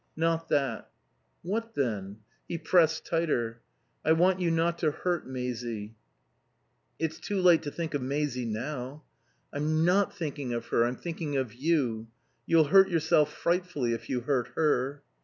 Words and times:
Not 0.15 0.49
that." 0.49 0.89
"What, 1.43 1.75
then?" 1.75 2.21
He 2.47 2.57
pressed 2.57 3.05
tighter. 3.05 3.61
"I 4.03 4.13
want 4.13 4.39
you 4.39 4.49
not 4.49 4.79
to 4.79 4.89
hurt 4.89 5.27
Maisie." 5.27 5.95
"It's 6.97 7.19
too 7.19 7.39
late 7.39 7.61
to 7.61 7.69
think 7.71 7.93
of 7.93 8.01
Maisie 8.01 8.47
now." 8.47 9.03
"I'm 9.53 9.85
not 9.85 10.17
thinking 10.17 10.53
of 10.55 10.65
her. 10.69 10.85
I'm 10.85 10.95
thinking 10.97 11.37
of 11.37 11.53
you. 11.53 12.07
You'll 12.47 12.69
hurt 12.73 12.89
yourself 12.89 13.31
frightfully 13.31 13.93
if 13.93 14.09
you 14.09 14.21
hurt 14.21 14.47
her." 14.55 15.03